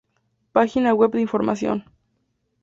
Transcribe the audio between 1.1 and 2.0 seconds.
de información